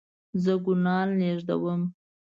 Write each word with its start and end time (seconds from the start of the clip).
زه 0.43 0.53
ګلان 0.65 1.07
لیږدوم 1.19 1.81